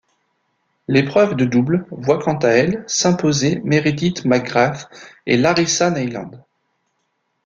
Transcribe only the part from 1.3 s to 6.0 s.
de double voit quant à elle s'imposer Meredith McGrath et Larisa